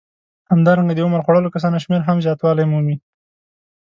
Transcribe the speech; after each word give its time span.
همدارنګه 0.51 0.93
د 0.95 0.99
عمر 1.05 1.21
خوړلو 1.25 1.53
کسانو 1.55 1.81
شمېر 1.83 2.01
هم 2.03 2.17
زیاتوالی 2.25 2.65
مومي 2.71 2.95